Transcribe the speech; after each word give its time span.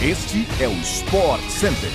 Este 0.00 0.46
é 0.62 0.68
o 0.68 0.72
Sport 0.74 1.42
Center. 1.48 1.90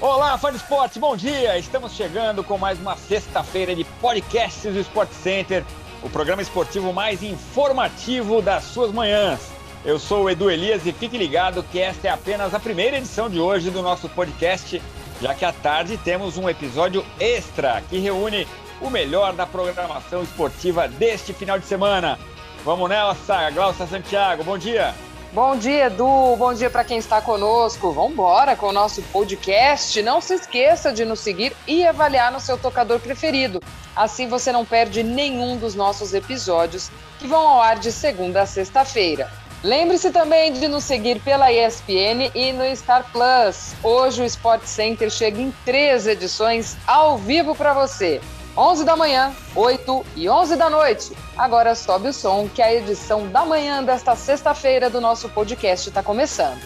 Olá, 0.00 0.38
fã 0.38 0.52
de 0.52 0.58
esporte, 0.58 1.00
bom 1.00 1.16
dia! 1.16 1.58
Estamos 1.58 1.94
chegando 1.94 2.44
com 2.44 2.56
mais 2.56 2.78
uma 2.78 2.96
sexta-feira 2.96 3.74
de 3.74 3.82
podcasts 4.00 4.72
do 4.72 4.78
Sport 4.78 5.10
Center, 5.10 5.64
o 6.00 6.08
programa 6.08 6.42
esportivo 6.42 6.92
mais 6.92 7.24
informativo 7.24 8.40
das 8.40 8.62
suas 8.62 8.92
manhãs. 8.92 9.50
Eu 9.84 9.98
sou 9.98 10.26
o 10.26 10.30
Edu 10.30 10.48
Elias 10.48 10.86
e 10.86 10.92
fique 10.92 11.18
ligado 11.18 11.64
que 11.64 11.80
esta 11.80 12.06
é 12.06 12.10
apenas 12.12 12.54
a 12.54 12.60
primeira 12.60 12.98
edição 12.98 13.28
de 13.28 13.40
hoje 13.40 13.68
do 13.68 13.82
nosso 13.82 14.08
podcast, 14.08 14.80
já 15.20 15.34
que 15.34 15.44
à 15.44 15.52
tarde 15.52 15.96
temos 15.96 16.38
um 16.38 16.48
episódio 16.48 17.04
extra 17.18 17.82
que 17.90 17.98
reúne 17.98 18.46
o 18.80 18.88
melhor 18.88 19.32
da 19.32 19.44
programação 19.44 20.22
esportiva 20.22 20.86
deste 20.86 21.32
final 21.32 21.58
de 21.58 21.66
semana. 21.66 22.16
Vamos 22.64 22.88
nessa, 22.88 23.50
Glaucia 23.50 23.88
Santiago, 23.88 24.44
bom 24.44 24.56
dia! 24.56 24.94
Bom 25.32 25.56
dia, 25.56 25.86
Edu. 25.86 26.36
Bom 26.36 26.52
dia 26.52 26.68
para 26.68 26.84
quem 26.84 26.98
está 26.98 27.18
conosco. 27.22 27.90
Vamos 27.90 28.12
embora 28.12 28.54
com 28.54 28.66
o 28.66 28.72
nosso 28.72 29.00
podcast. 29.04 30.02
Não 30.02 30.20
se 30.20 30.34
esqueça 30.34 30.92
de 30.92 31.06
nos 31.06 31.20
seguir 31.20 31.56
e 31.66 31.86
avaliar 31.86 32.30
no 32.30 32.38
seu 32.38 32.58
tocador 32.58 33.00
preferido. 33.00 33.58
Assim 33.96 34.28
você 34.28 34.52
não 34.52 34.62
perde 34.62 35.02
nenhum 35.02 35.56
dos 35.56 35.74
nossos 35.74 36.12
episódios 36.12 36.90
que 37.18 37.26
vão 37.26 37.48
ao 37.48 37.62
ar 37.62 37.78
de 37.78 37.90
segunda 37.90 38.42
a 38.42 38.46
sexta-feira. 38.46 39.32
Lembre-se 39.64 40.10
também 40.10 40.52
de 40.52 40.68
nos 40.68 40.84
seguir 40.84 41.18
pela 41.20 41.50
ESPN 41.50 42.30
e 42.34 42.52
no 42.52 42.76
Star 42.76 43.06
Plus. 43.10 43.72
Hoje 43.82 44.20
o 44.20 44.26
Sport 44.26 44.64
Center 44.64 45.08
chega 45.08 45.40
em 45.40 45.50
três 45.64 46.06
edições 46.06 46.76
ao 46.86 47.16
vivo 47.16 47.54
para 47.54 47.72
você. 47.72 48.20
11 48.56 48.84
da 48.84 48.94
manhã, 48.94 49.34
8 49.56 50.04
e 50.14 50.28
11 50.28 50.56
da 50.56 50.68
noite. 50.68 51.12
Agora 51.38 51.74
sobe 51.74 52.08
o 52.08 52.12
som 52.12 52.48
que 52.48 52.60
a 52.60 52.72
edição 52.72 53.26
da 53.28 53.46
manhã 53.46 53.82
desta 53.82 54.14
sexta-feira 54.14 54.90
do 54.90 55.00
nosso 55.00 55.28
podcast 55.30 55.88
está 55.88 56.02
começando. 56.02 56.60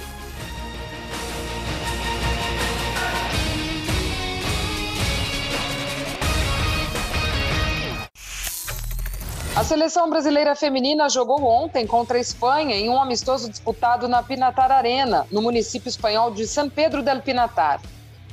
A 9.55 9.64
seleção 9.64 10.11
brasileira 10.11 10.55
feminina 10.55 11.08
jogou 11.08 11.42
ontem 11.44 11.86
contra 11.86 12.18
a 12.18 12.20
Espanha 12.20 12.74
em 12.74 12.91
um 12.91 13.00
amistoso 13.00 13.48
disputado 13.48 14.06
na 14.06 14.22
Pinatar 14.22 14.70
Arena, 14.70 15.24
no 15.30 15.41
município 15.41 15.89
espanhol 15.89 16.30
de 16.30 16.46
San 16.46 16.68
Pedro 16.68 17.02
del 17.02 17.22
Pinatar. 17.22 17.80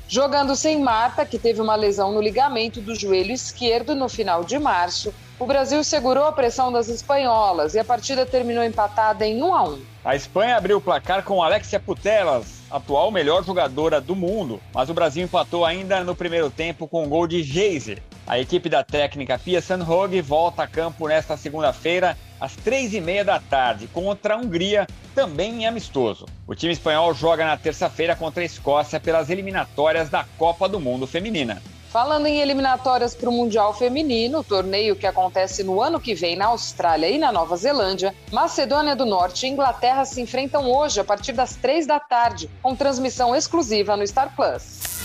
Jogando 0.08 0.56
sem 0.56 0.80
Marta, 0.80 1.26
que 1.26 1.40
teve 1.40 1.62
uma 1.62 1.76
lesão 1.76 2.12
no 2.12 2.22
ligamento 2.22 2.82
do 2.82 2.94
joelho 2.94 3.32
esquerdo 3.32 3.96
no 3.96 4.09
final 4.09 4.44
de 4.44 4.59
março, 4.59 5.14
o 5.40 5.46
Brasil 5.46 5.84
segurou 5.84 6.26
a 6.26 6.32
pressão 6.32 6.72
das 6.72 6.88
espanholas 6.88 7.73
e 7.73 7.80
a 7.80 7.84
partida 7.84 8.26
terminou 8.26 8.64
empatada 8.64 9.26
em 9.26 9.42
1 9.42 9.54
a 9.54 9.64
1. 9.64 9.81
A 10.06 10.16
Espanha 10.16 10.58
abriu 10.58 10.78
o 10.78 10.81
placar 10.81 11.24
com 11.24 11.42
Alexia 11.42 11.80
Putellas, 11.80 12.62
atual 12.70 13.09
melhor 13.12 13.44
jogadora 13.44 14.00
do 14.00 14.16
mundo, 14.16 14.62
mas 14.74 14.90
o 14.90 14.94
Brasil 14.94 15.24
empatou 15.24 15.66
ainda 15.66 16.04
no 16.04 16.16
primeiro 16.16 16.50
tempo 16.50 16.88
com 16.88 17.02
o 17.02 17.06
um 17.06 17.09
gol 17.09 17.26
de 17.26 17.42
Geiser. 17.42 18.02
A 18.25 18.39
equipe 18.39 18.69
da 18.69 18.83
técnica 18.83 19.38
Pia 19.38 19.61
Sandhog 19.61 20.21
volta 20.21 20.63
a 20.63 20.67
campo 20.67 21.07
nesta 21.07 21.35
segunda-feira 21.35 22.17
às 22.39 22.55
três 22.55 22.93
e 22.93 23.02
meia 23.02 23.23
da 23.23 23.39
tarde 23.39 23.88
contra 23.88 24.35
a 24.35 24.38
Hungria, 24.38 24.88
também 25.13 25.63
em 25.63 25.66
amistoso. 25.66 26.25
O 26.47 26.55
time 26.55 26.71
espanhol 26.71 27.13
joga 27.13 27.45
na 27.45 27.57
terça-feira 27.57 28.16
contra 28.16 28.41
a 28.41 28.45
Escócia 28.45 28.99
pelas 28.99 29.29
eliminatórias 29.29 30.09
da 30.09 30.25
Copa 30.38 30.67
do 30.69 30.79
Mundo 30.79 31.05
Feminina. 31.05 31.61
Falando 31.89 32.25
em 32.25 32.39
eliminatórias 32.39 33.13
para 33.13 33.29
o 33.29 33.31
Mundial 33.31 33.73
Feminino, 33.73 34.44
torneio 34.44 34.95
que 34.95 35.05
acontece 35.05 35.63
no 35.63 35.81
ano 35.81 35.99
que 35.99 36.16
vem 36.16 36.35
na 36.35 36.47
Austrália 36.47 37.09
e 37.09 37.19
na 37.19 37.31
Nova 37.31 37.55
Zelândia, 37.55 38.16
Macedônia 38.31 38.95
do 38.95 39.05
Norte 39.05 39.45
e 39.45 39.49
Inglaterra 39.49 40.03
se 40.03 40.19
enfrentam 40.19 40.71
hoje 40.71 40.99
a 40.99 41.03
partir 41.03 41.33
das 41.33 41.55
três 41.55 41.85
da 41.85 41.99
tarde, 41.99 42.49
com 42.63 42.75
transmissão 42.75 43.35
exclusiva 43.35 43.95
no 43.95 44.07
Star 44.07 44.33
Plus. 44.35 45.03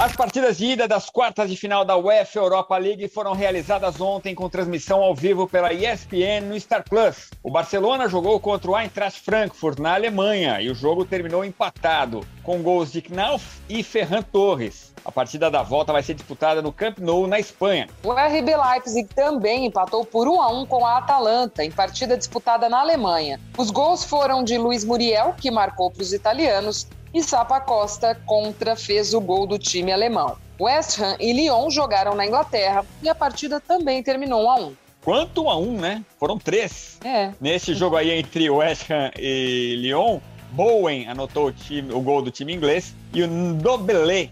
As 0.00 0.16
partidas 0.16 0.56
de 0.56 0.64
ida 0.64 0.88
das 0.88 1.10
quartas 1.10 1.50
de 1.50 1.54
final 1.58 1.84
da 1.84 1.94
UEFA 1.94 2.38
Europa 2.38 2.74
League 2.78 3.06
foram 3.06 3.34
realizadas 3.34 4.00
ontem 4.00 4.34
com 4.34 4.48
transmissão 4.48 5.02
ao 5.02 5.14
vivo 5.14 5.46
pela 5.46 5.74
ESPN 5.74 6.46
no 6.48 6.58
Star 6.58 6.82
Plus. 6.88 7.28
O 7.42 7.50
Barcelona 7.50 8.08
jogou 8.08 8.40
contra 8.40 8.70
o 8.70 8.78
Eintracht 8.78 9.20
Frankfurt 9.20 9.78
na 9.78 9.92
Alemanha 9.92 10.58
e 10.58 10.70
o 10.70 10.74
jogo 10.74 11.04
terminou 11.04 11.44
empatado, 11.44 12.26
com 12.42 12.62
gols 12.62 12.90
de 12.90 13.02
Knauf 13.02 13.60
e 13.68 13.82
Ferran 13.82 14.22
Torres. 14.22 14.94
A 15.04 15.12
partida 15.12 15.50
da 15.50 15.62
volta 15.62 15.92
vai 15.92 16.02
ser 16.02 16.14
disputada 16.14 16.62
no 16.62 16.72
Camp 16.72 16.98
Nou, 16.98 17.26
na 17.26 17.38
Espanha. 17.38 17.86
O 18.02 18.12
RB 18.12 18.56
Leipzig 18.56 19.06
também 19.14 19.66
empatou 19.66 20.02
por 20.02 20.26
1 20.26 20.40
a 20.40 20.48
1 20.62 20.64
com 20.64 20.86
a 20.86 20.96
Atalanta, 20.96 21.62
em 21.62 21.70
partida 21.70 22.16
disputada 22.16 22.70
na 22.70 22.80
Alemanha. 22.80 23.38
Os 23.58 23.70
gols 23.70 24.02
foram 24.02 24.42
de 24.42 24.56
Luiz 24.56 24.82
Muriel, 24.82 25.34
que 25.38 25.50
marcou 25.50 25.90
para 25.90 26.02
os 26.02 26.14
italianos, 26.14 26.88
e 27.12 27.22
Sapa 27.22 27.60
Costa 27.60 28.14
contra 28.26 28.76
fez 28.76 29.14
o 29.14 29.20
gol 29.20 29.46
do 29.46 29.58
time 29.58 29.92
alemão. 29.92 30.36
West 30.60 30.98
Ham 31.00 31.16
e 31.18 31.32
Lyon 31.32 31.70
jogaram 31.70 32.14
na 32.14 32.26
Inglaterra 32.26 32.84
e 33.02 33.08
a 33.08 33.14
partida 33.14 33.60
também 33.60 34.02
terminou 34.02 34.44
1 34.44 34.50
a 34.50 34.56
1. 34.56 34.76
Quanto 35.02 35.44
1 35.44 35.50
a 35.50 35.56
1, 35.58 35.72
né? 35.78 36.04
Foram 36.18 36.38
três. 36.38 36.98
É. 37.04 37.32
Nesse 37.40 37.74
jogo 37.74 37.96
aí 37.96 38.10
entre 38.10 38.50
West 38.50 38.90
Ham 38.90 39.10
e 39.18 39.76
Lyon, 39.80 40.20
Bowen 40.52 41.08
anotou 41.08 41.46
o, 41.46 41.52
time, 41.52 41.92
o 41.92 42.00
gol 42.00 42.20
do 42.20 42.30
time 42.30 42.52
inglês 42.52 42.94
e 43.14 43.22
o 43.22 43.26
Ndombele 43.26 44.30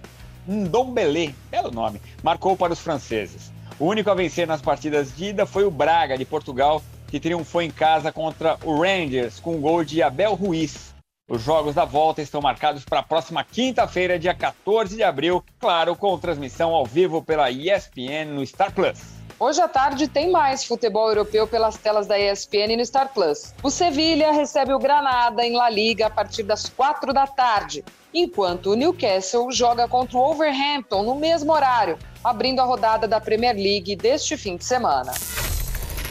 Ndombele, 0.49 1.35
belo 1.51 1.71
nome, 1.71 2.01
marcou 2.23 2.57
para 2.57 2.73
os 2.73 2.81
franceses. 2.81 3.53
O 3.79 3.85
único 3.85 4.11
a 4.11 4.15
vencer 4.15 4.47
nas 4.47 4.63
partidas 4.63 5.15
de 5.15 5.27
ida 5.27 5.45
foi 5.45 5.65
o 5.65 5.71
Braga, 5.71 6.17
de 6.17 6.25
Portugal, 6.25 6.83
que 7.09 7.21
triunfou 7.21 7.61
em 7.61 7.71
casa 7.71 8.11
contra 8.11 8.57
o 8.65 8.81
Rangers 8.81 9.39
com 9.39 9.57
o 9.57 9.61
gol 9.61 9.85
de 9.85 10.03
Abel 10.03 10.35
Ruiz. 10.35 10.95
Os 11.31 11.43
jogos 11.43 11.75
da 11.75 11.85
volta 11.85 12.23
estão 12.23 12.41
marcados 12.41 12.87
para 12.87 13.01
a 13.01 13.03
próxima 13.03 13.45
quinta-feira, 13.45 14.19
dia 14.19 14.33
14 14.33 14.97
de 14.97 15.03
abril, 15.03 15.45
claro, 15.61 15.95
com 15.95 16.19
transmissão 16.19 16.75
ao 16.75 16.87
vivo 16.87 17.23
pela 17.23 17.51
ESPN 17.51 18.33
no 18.33 18.47
Star 18.47 18.73
Plus. 18.73 18.99
Hoje 19.39 19.61
à 19.61 19.69
tarde 19.69 20.09
tem 20.09 20.31
mais 20.31 20.65
futebol 20.65 21.07
europeu 21.09 21.47
pelas 21.47 21.77
telas 21.77 22.07
da 22.07 22.19
ESPN 22.19 22.79
no 22.79 22.87
Star 22.87 23.13
Plus. 23.13 23.53
O 23.63 23.71
Sevilha 23.71 24.33
recebe 24.33 24.73
o 24.73 24.79
Granada 24.79 25.45
em 25.45 25.55
La 25.55 25.69
Liga 25.69 26.07
a 26.07 26.11
partir 26.11 26.45
das 26.45 26.71
quatro 26.71 27.13
da 27.13 27.27
tarde, 27.27 27.85
enquanto 28.15 28.71
o 28.71 28.75
Newcastle 28.75 29.53
joga 29.53 29.87
contra 29.87 30.17
o 30.17 30.23
Wolverhampton 30.23 31.03
no 31.03 31.15
mesmo 31.15 31.53
horário, 31.53 31.99
abrindo 32.25 32.61
a 32.61 32.65
rodada 32.65 33.07
da 33.07 33.21
Premier 33.21 33.55
League 33.55 33.95
deste 33.97 34.35
fim 34.35 34.57
de 34.57 34.65
semana. 34.65 35.13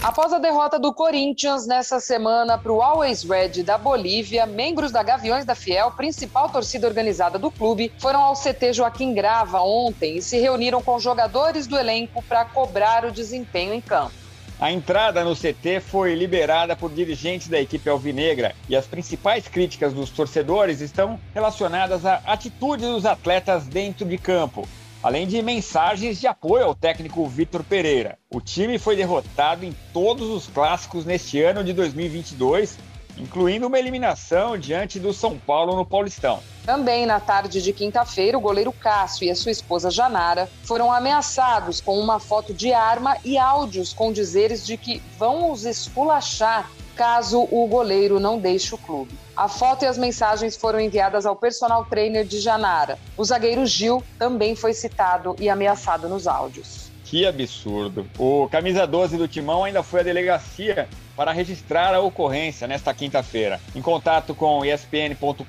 Após 0.07 0.31
a 0.31 0.39
derrota 0.39 0.79
do 0.79 0.93
Corinthians 0.93 1.67
nessa 1.67 1.99
semana 1.99 2.57
para 2.57 2.71
o 2.71 2.81
Always 2.81 3.23
Red 3.23 3.61
da 3.61 3.77
Bolívia, 3.77 4.45
membros 4.45 4.89
da 4.89 5.03
Gaviões 5.03 5.43
da 5.43 5.53
Fiel, 5.53 5.91
principal 5.91 6.47
torcida 6.47 6.87
organizada 6.87 7.37
do 7.37 7.51
clube, 7.51 7.91
foram 7.99 8.21
ao 8.21 8.33
CT 8.33 8.71
Joaquim 8.71 9.13
Grava 9.13 9.59
ontem 9.59 10.15
e 10.15 10.21
se 10.21 10.39
reuniram 10.39 10.81
com 10.81 10.97
jogadores 10.97 11.67
do 11.67 11.77
elenco 11.77 12.23
para 12.23 12.45
cobrar 12.45 13.03
o 13.03 13.11
desempenho 13.11 13.73
em 13.73 13.81
campo. 13.81 14.13
A 14.57 14.71
entrada 14.71 15.25
no 15.25 15.35
CT 15.35 15.81
foi 15.81 16.15
liberada 16.15 16.73
por 16.73 16.89
dirigentes 16.89 17.49
da 17.49 17.59
equipe 17.59 17.89
alvinegra 17.89 18.55
e 18.69 18.77
as 18.77 18.87
principais 18.87 19.45
críticas 19.49 19.91
dos 19.91 20.09
torcedores 20.09 20.79
estão 20.79 21.19
relacionadas 21.33 22.05
à 22.05 22.21
atitude 22.25 22.85
dos 22.85 23.05
atletas 23.05 23.67
dentro 23.67 24.05
de 24.05 24.17
campo 24.17 24.65
além 25.01 25.27
de 25.27 25.41
mensagens 25.41 26.19
de 26.19 26.27
apoio 26.27 26.65
ao 26.65 26.75
técnico 26.75 27.27
Vitor 27.27 27.63
Pereira. 27.63 28.17
O 28.29 28.41
time 28.41 28.77
foi 28.79 28.95
derrotado 28.95 29.65
em 29.65 29.75
todos 29.93 30.29
os 30.29 30.47
clássicos 30.47 31.05
neste 31.05 31.41
ano 31.41 31.63
de 31.63 31.73
2022, 31.73 32.77
incluindo 33.17 33.67
uma 33.67 33.79
eliminação 33.79 34.57
diante 34.57 34.99
do 34.99 35.13
São 35.13 35.37
Paulo 35.37 35.75
no 35.75 35.85
Paulistão. 35.85 36.39
Também 36.65 37.05
na 37.05 37.19
tarde 37.19 37.61
de 37.61 37.71
quinta-feira, 37.71 38.37
o 38.37 38.41
goleiro 38.41 38.71
Cássio 38.71 39.25
e 39.25 39.31
a 39.31 39.35
sua 39.35 39.51
esposa 39.51 39.89
Janara 39.89 40.49
foram 40.63 40.91
ameaçados 40.91 41.79
com 41.79 41.97
uma 41.99 42.19
foto 42.19 42.53
de 42.53 42.73
arma 42.73 43.17
e 43.23 43.37
áudios 43.37 43.93
com 43.93 44.11
dizeres 44.11 44.65
de 44.65 44.77
que 44.77 45.01
vão 45.17 45.51
os 45.51 45.65
esculachar 45.65 46.69
caso 46.97 47.47
o 47.51 47.67
goleiro 47.67 48.19
não 48.19 48.39
deixe 48.39 48.73
o 48.73 48.77
clube. 48.77 49.13
A 49.35 49.47
foto 49.47 49.83
e 49.83 49.87
as 49.87 49.97
mensagens 49.97 50.57
foram 50.57 50.79
enviadas 50.79 51.27
ao 51.27 51.35
personal 51.35 51.85
trainer 51.85 52.25
de 52.25 52.39
Janara. 52.39 52.97
O 53.15 53.23
zagueiro 53.23 53.65
Gil 53.67 54.03
também 54.17 54.55
foi 54.55 54.73
citado 54.73 55.35
e 55.39 55.47
ameaçado 55.47 56.09
nos 56.09 56.25
áudios. 56.25 56.87
Que 57.05 57.25
absurdo. 57.25 58.05
O 58.17 58.49
camisa 58.49 58.85
12 58.85 59.15
do 59.15 59.27
Timão 59.27 59.63
ainda 59.63 59.83
foi 59.83 60.01
à 60.01 60.03
delegacia 60.03 60.89
para 61.15 61.31
registrar 61.31 61.93
a 61.93 62.01
ocorrência 62.01 62.67
nesta 62.67 62.93
quinta-feira. 62.93 63.61
Em 63.73 63.81
contato 63.81 64.35
com 64.35 64.65
espn.com.br, 64.65 65.43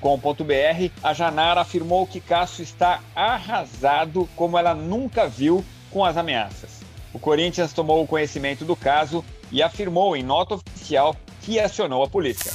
a 1.03 1.13
Janara 1.13 1.61
afirmou 1.61 2.07
que 2.07 2.21
Cássio 2.21 2.63
está 2.63 3.01
arrasado 3.15 4.29
como 4.35 4.57
ela 4.57 4.73
nunca 4.73 5.27
viu 5.27 5.65
com 5.91 6.05
as 6.05 6.15
ameaças. 6.15 6.79
O 7.11 7.19
Corinthians 7.19 7.73
tomou 7.73 8.05
conhecimento 8.07 8.63
do 8.63 8.75
caso 8.75 9.25
e 9.51 9.63
afirmou 9.63 10.15
em 10.15 10.23
nota 10.23 10.55
oficial 10.55 11.15
que 11.41 11.59
acionou 11.59 12.03
a 12.03 12.07
polícia. 12.09 12.51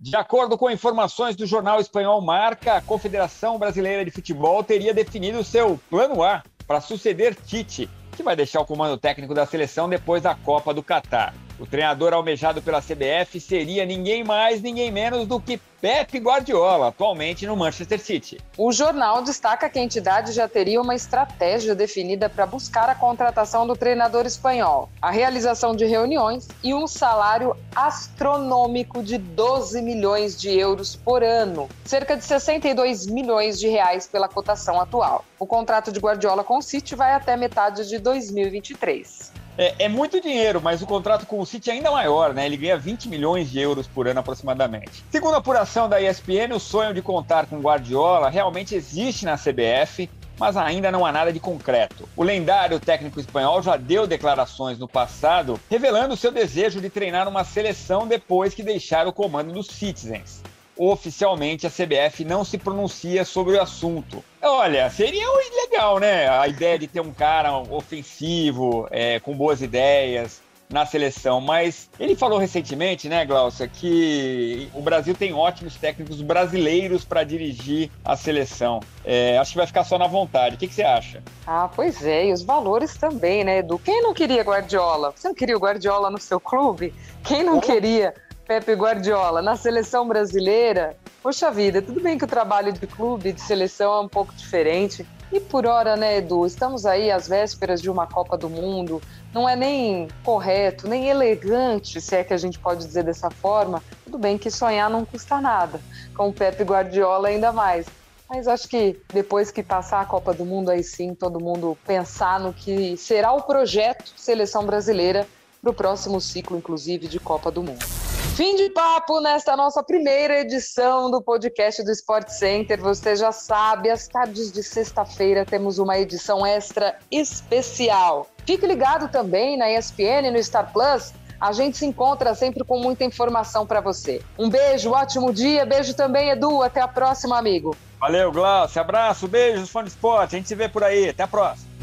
De 0.00 0.14
acordo 0.16 0.58
com 0.58 0.70
informações 0.70 1.34
do 1.34 1.46
jornal 1.46 1.80
espanhol 1.80 2.20
Marca, 2.20 2.74
a 2.74 2.82
Confederação 2.82 3.58
Brasileira 3.58 4.04
de 4.04 4.10
Futebol 4.10 4.62
teria 4.62 4.92
definido 4.92 5.42
seu 5.42 5.80
plano 5.88 6.22
A 6.22 6.42
para 6.66 6.80
suceder 6.80 7.34
Tite, 7.34 7.88
que 8.16 8.22
vai 8.22 8.36
deixar 8.36 8.60
o 8.60 8.66
comando 8.66 8.98
técnico 8.98 9.34
da 9.34 9.46
seleção 9.46 9.88
depois 9.88 10.22
da 10.22 10.34
Copa 10.34 10.74
do 10.74 10.82
Catar. 10.82 11.34
O 11.58 11.66
treinador 11.66 12.12
almejado 12.12 12.60
pela 12.60 12.82
CBF 12.82 13.38
seria 13.38 13.86
ninguém 13.86 14.24
mais, 14.24 14.60
ninguém 14.60 14.90
menos 14.90 15.26
do 15.26 15.40
que 15.40 15.60
Pep 15.80 16.18
Guardiola, 16.18 16.88
atualmente 16.88 17.46
no 17.46 17.54
Manchester 17.56 18.00
City. 18.00 18.40
O 18.56 18.72
jornal 18.72 19.22
destaca 19.22 19.68
que 19.68 19.78
a 19.78 19.82
entidade 19.82 20.32
já 20.32 20.48
teria 20.48 20.80
uma 20.80 20.94
estratégia 20.94 21.74
definida 21.74 22.28
para 22.28 22.46
buscar 22.46 22.88
a 22.88 22.94
contratação 22.94 23.66
do 23.66 23.76
treinador 23.76 24.24
espanhol, 24.26 24.88
a 25.00 25.10
realização 25.10 25.76
de 25.76 25.84
reuniões 25.84 26.48
e 26.62 26.72
um 26.74 26.86
salário 26.86 27.54
astronômico 27.76 29.02
de 29.02 29.18
12 29.18 29.82
milhões 29.82 30.40
de 30.40 30.58
euros 30.58 30.96
por 30.96 31.22
ano, 31.22 31.68
cerca 31.84 32.16
de 32.16 32.24
62 32.24 33.06
milhões 33.06 33.60
de 33.60 33.68
reais 33.68 34.06
pela 34.06 34.28
cotação 34.28 34.80
atual. 34.80 35.24
O 35.38 35.46
contrato 35.46 35.92
de 35.92 36.00
Guardiola 36.00 36.42
com 36.42 36.58
o 36.58 36.62
City 36.62 36.96
vai 36.96 37.12
até 37.12 37.36
metade 37.36 37.86
de 37.86 37.98
2023. 37.98 39.43
É, 39.56 39.84
é, 39.84 39.88
muito 39.88 40.20
dinheiro, 40.20 40.60
mas 40.60 40.82
o 40.82 40.86
contrato 40.86 41.26
com 41.26 41.38
o 41.38 41.46
City 41.46 41.70
é 41.70 41.74
ainda 41.74 41.90
maior, 41.90 42.34
né? 42.34 42.44
Ele 42.44 42.56
ganha 42.56 42.76
20 42.76 43.08
milhões 43.08 43.50
de 43.50 43.60
euros 43.60 43.86
por 43.86 44.08
ano 44.08 44.18
aproximadamente. 44.20 45.04
Segundo 45.10 45.34
a 45.34 45.38
apuração 45.38 45.88
da 45.88 46.00
ESPN, 46.00 46.54
o 46.54 46.60
sonho 46.60 46.92
de 46.92 47.00
contar 47.00 47.46
com 47.46 47.60
Guardiola 47.60 48.28
realmente 48.28 48.74
existe 48.74 49.24
na 49.24 49.36
CBF, 49.36 50.10
mas 50.38 50.56
ainda 50.56 50.90
não 50.90 51.06
há 51.06 51.12
nada 51.12 51.32
de 51.32 51.38
concreto. 51.38 52.08
O 52.16 52.24
lendário 52.24 52.80
técnico 52.80 53.20
espanhol 53.20 53.62
já 53.62 53.76
deu 53.76 54.06
declarações 54.06 54.78
no 54.78 54.88
passado 54.88 55.60
revelando 55.70 56.16
seu 56.16 56.32
desejo 56.32 56.80
de 56.80 56.90
treinar 56.90 57.28
uma 57.28 57.44
seleção 57.44 58.08
depois 58.08 58.54
que 58.54 58.62
deixar 58.62 59.06
o 59.06 59.12
comando 59.12 59.52
dos 59.52 59.68
Citizens 59.68 60.42
oficialmente 60.76 61.66
a 61.66 61.70
CBF 61.70 62.24
não 62.24 62.44
se 62.44 62.58
pronuncia 62.58 63.24
sobre 63.24 63.56
o 63.56 63.62
assunto. 63.62 64.24
Olha, 64.42 64.90
seria 64.90 65.26
legal, 65.74 65.98
né? 65.98 66.28
A 66.28 66.46
ideia 66.48 66.78
de 66.78 66.86
ter 66.86 67.00
um 67.00 67.12
cara 67.12 67.56
ofensivo, 67.58 68.86
é, 68.90 69.18
com 69.20 69.36
boas 69.36 69.62
ideias 69.62 70.42
na 70.68 70.86
seleção, 70.86 71.40
mas 71.40 71.88
ele 72.00 72.16
falou 72.16 72.38
recentemente, 72.38 73.08
né, 73.08 73.24
Glaucia, 73.24 73.68
que 73.68 74.68
o 74.74 74.80
Brasil 74.80 75.14
tem 75.14 75.32
ótimos 75.32 75.76
técnicos 75.76 76.20
brasileiros 76.22 77.04
para 77.04 77.22
dirigir 77.22 77.90
a 78.04 78.16
seleção. 78.16 78.80
É, 79.04 79.38
acho 79.38 79.52
que 79.52 79.58
vai 79.58 79.66
ficar 79.66 79.84
só 79.84 79.98
na 79.98 80.06
vontade. 80.06 80.56
O 80.56 80.58
que, 80.58 80.66
que, 80.66 80.74
você 80.74 80.82
acha? 80.82 81.22
Ah, 81.46 81.68
pois 81.74 82.04
é, 82.04 82.26
e 82.26 82.32
os 82.32 82.42
valores 82.42 82.96
também, 82.96 83.44
né, 83.44 83.58
Edu? 83.58 83.78
Quem 83.78 84.02
não 84.02 84.14
queria 84.14 84.42
Guardiola? 84.42 85.12
Você 85.14 85.28
não 85.28 85.34
queria 85.34 85.56
o 85.56 85.60
Guardiola 85.60 86.10
no 86.10 86.18
seu 86.18 86.40
clube? 86.40 86.94
Quem 87.22 87.42
não 87.42 87.60
queria 87.60 88.14
Pepe 88.46 88.74
Guardiola, 88.74 89.40
na 89.40 89.56
seleção 89.56 90.06
brasileira, 90.06 90.94
poxa 91.22 91.50
vida, 91.50 91.80
tudo 91.80 92.00
bem 92.00 92.18
que 92.18 92.24
o 92.24 92.28
trabalho 92.28 92.72
de 92.72 92.86
clube, 92.86 93.32
de 93.32 93.40
seleção 93.40 93.94
é 93.94 94.00
um 94.00 94.08
pouco 94.08 94.34
diferente. 94.34 95.06
E 95.32 95.40
por 95.40 95.66
hora, 95.66 95.96
né, 95.96 96.18
Edu, 96.18 96.44
estamos 96.44 96.84
aí 96.84 97.10
às 97.10 97.26
vésperas 97.26 97.80
de 97.80 97.88
uma 97.88 98.06
Copa 98.06 98.36
do 98.36 98.50
Mundo, 98.50 99.00
não 99.32 99.48
é 99.48 99.56
nem 99.56 100.08
correto, 100.22 100.86
nem 100.86 101.08
elegante, 101.08 102.02
se 102.02 102.16
é 102.16 102.22
que 102.22 102.34
a 102.34 102.36
gente 102.36 102.58
pode 102.58 102.84
dizer 102.84 103.02
dessa 103.02 103.30
forma. 103.30 103.82
Tudo 104.04 104.18
bem 104.18 104.36
que 104.36 104.50
sonhar 104.50 104.90
não 104.90 105.06
custa 105.06 105.40
nada, 105.40 105.80
com 106.14 106.28
o 106.28 106.32
Pepe 106.32 106.64
Guardiola 106.64 107.28
ainda 107.28 107.50
mais. 107.50 107.86
Mas 108.28 108.46
acho 108.46 108.68
que 108.68 109.00
depois 109.12 109.50
que 109.50 109.62
passar 109.62 110.02
a 110.02 110.04
Copa 110.04 110.34
do 110.34 110.44
Mundo, 110.44 110.70
aí 110.70 110.84
sim 110.84 111.14
todo 111.14 111.40
mundo 111.40 111.78
pensar 111.86 112.38
no 112.38 112.52
que 112.52 112.94
será 112.98 113.32
o 113.32 113.42
projeto 113.42 114.12
Seleção 114.16 114.66
Brasileira 114.66 115.26
para 115.62 115.70
o 115.70 115.74
próximo 115.74 116.20
ciclo, 116.20 116.58
inclusive, 116.58 117.08
de 117.08 117.18
Copa 117.18 117.50
do 117.50 117.62
Mundo. 117.62 118.03
Fim 118.34 118.56
de 118.56 118.68
papo 118.70 119.20
nesta 119.20 119.56
nossa 119.56 119.80
primeira 119.80 120.40
edição 120.40 121.08
do 121.08 121.22
podcast 121.22 121.84
do 121.84 121.92
Sport 121.92 122.26
Center. 122.30 122.80
Você 122.80 123.14
já 123.14 123.30
sabe, 123.30 123.88
às 123.88 124.08
tardes 124.08 124.50
de 124.50 124.60
sexta-feira 124.60 125.44
temos 125.44 125.78
uma 125.78 125.96
edição 125.96 126.44
extra 126.44 126.98
especial. 127.12 128.26
Fique 128.44 128.66
ligado 128.66 129.08
também 129.08 129.56
na 129.56 129.70
ESPN, 129.70 130.32
no 130.32 130.42
Star 130.42 130.72
Plus. 130.72 131.14
A 131.40 131.52
gente 131.52 131.76
se 131.76 131.86
encontra 131.86 132.34
sempre 132.34 132.64
com 132.64 132.80
muita 132.80 133.04
informação 133.04 133.64
para 133.64 133.80
você. 133.80 134.20
Um 134.36 134.50
beijo, 134.50 134.90
ótimo 134.90 135.32
dia. 135.32 135.64
Beijo 135.64 135.94
também, 135.94 136.30
Edu. 136.30 136.60
Até 136.60 136.80
a 136.80 136.88
próxima, 136.88 137.38
amigo. 137.38 137.76
Valeu, 138.00 138.32
Glaucio. 138.32 138.80
Abraço, 138.80 139.28
beijos, 139.28 139.70
fã 139.70 139.84
de 139.84 139.90
esporte. 139.90 140.34
A 140.34 140.38
gente 140.38 140.48
se 140.48 140.56
vê 140.56 140.68
por 140.68 140.82
aí. 140.82 141.10
Até 141.10 141.22
a 141.22 141.28
próxima. 141.28 141.73